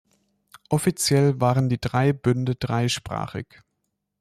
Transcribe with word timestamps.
Offiziell 0.69 1.39
waren 1.39 1.69
die 1.69 1.79
Drei 1.79 2.11
Bünde 2.11 2.55
dreisprachig. 2.55 3.61